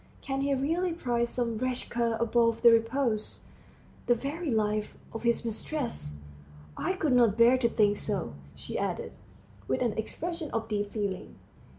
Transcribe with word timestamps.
Can 0.21 0.41
he 0.41 0.55
really 0.55 0.93
prize 0.93 1.29
some 1.29 1.59
wretched 1.59 1.91
cur 1.91 2.17
above 2.19 2.63
the 2.63 2.71
repose 2.71 3.41
the 4.07 4.15
very 4.15 4.49
life 4.49 4.97
of 5.13 5.21
his 5.21 5.45
mistress? 5.45 6.15
I 6.75 6.93
could 6.93 7.13
not 7.13 7.37
bear 7.37 7.55
to 7.59 7.69
think 7.69 7.97
so," 7.97 8.33
she 8.55 8.79
added, 8.79 9.13
with 9.67 9.83
an 9.83 9.93
expression 9.95 10.49
of 10.53 10.67
deep 10.67 10.91
feeling. 10.91 11.35